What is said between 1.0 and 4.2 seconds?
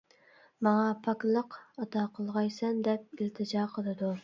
پاكلىق ئاتا قىلغايسەن، دەپ ئىلتىجا قىلىدۇ.